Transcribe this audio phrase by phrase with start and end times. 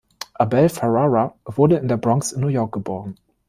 [0.39, 3.19] Abel Ferrara wurde in der Bronx in New York geboren.